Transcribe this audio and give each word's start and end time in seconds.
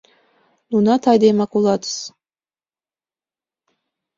Нунат 0.69 1.03
айдемак 1.11 1.51
улытыс. 1.57 1.97